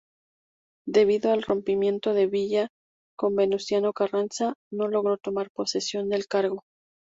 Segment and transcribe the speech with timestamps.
[0.87, 2.69] Debido al rompimiento de Villa
[3.15, 6.63] con Venustiano Carranza, no logró tomar posesión del cargo.